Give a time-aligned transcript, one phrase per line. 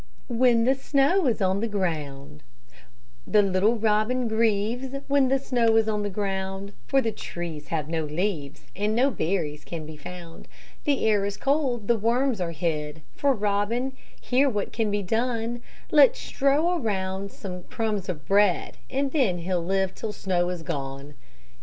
[0.29, 2.41] WHEN THE SNOW IS ON THE GROUND
[3.27, 7.87] The little robin grieves When the snow is on the ground, For the trees have
[7.87, 10.47] no leaves, And no berries can be found.
[10.85, 15.61] The air is cold, the worms are hid; For robin here what can be done?
[15.91, 21.13] Let's strow around some crumbs of bread, And then he'll live till snow is gone.